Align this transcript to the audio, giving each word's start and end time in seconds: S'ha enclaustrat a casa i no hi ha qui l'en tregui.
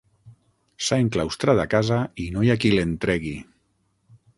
S'ha 0.85 0.99
enclaustrat 1.05 1.63
a 1.65 1.67
casa 1.75 2.01
i 2.27 2.29
no 2.37 2.47
hi 2.47 2.51
ha 2.55 2.59
qui 2.65 2.77
l'en 2.79 2.97
tregui. 3.05 3.41